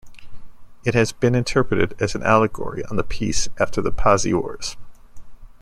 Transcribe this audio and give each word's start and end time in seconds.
It 0.83 0.95
has 0.95 1.11
been 1.11 1.35
interpreted 1.35 1.93
as 2.01 2.15
an 2.15 2.23
allegory 2.23 2.83
on 2.85 2.95
the 2.95 3.03
peace 3.03 3.49
after 3.59 3.83
the 3.83 3.91
Pazzi 3.91 4.33
wars. 4.33 4.75